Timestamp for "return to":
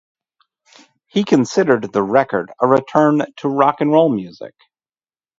2.65-3.47